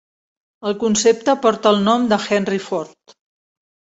[0.69, 3.17] El concepte porta el nom de Henry Ford.